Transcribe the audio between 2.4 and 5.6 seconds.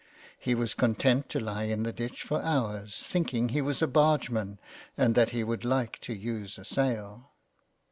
hours, thinking he was a bargeman and that he